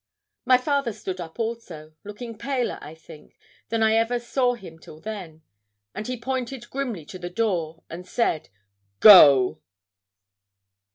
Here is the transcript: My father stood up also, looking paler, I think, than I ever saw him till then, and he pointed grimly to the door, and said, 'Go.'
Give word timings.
My 0.45 0.57
father 0.57 0.93
stood 0.93 1.21
up 1.21 1.37
also, 1.39 1.93
looking 2.03 2.35
paler, 2.35 2.79
I 2.81 2.95
think, 2.95 3.37
than 3.69 3.83
I 3.83 3.93
ever 3.93 4.17
saw 4.17 4.55
him 4.55 4.79
till 4.79 4.99
then, 4.99 5.43
and 5.93 6.07
he 6.07 6.19
pointed 6.19 6.71
grimly 6.71 7.05
to 7.05 7.19
the 7.19 7.29
door, 7.29 7.83
and 7.87 8.07
said, 8.07 8.49
'Go.' 8.99 9.61